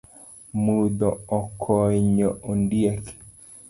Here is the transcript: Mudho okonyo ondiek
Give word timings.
Mudho 0.63 1.09
okonyo 1.39 2.29
ondiek 2.51 3.03